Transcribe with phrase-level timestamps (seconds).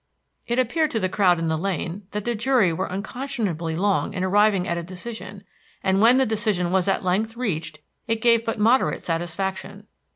[0.47, 4.23] It appeared to the crowd in the lane that the jury were unconscionably long in
[4.23, 5.43] arriving at a decision,
[5.83, 9.85] and when the decision was at length reached it gave but moderate satisfaction.